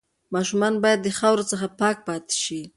[0.33, 2.61] ماشومان باید د خاورو څخه پاک پاتې شي.